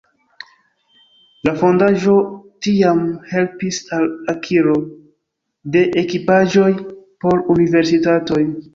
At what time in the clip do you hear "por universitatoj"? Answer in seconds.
7.25-8.47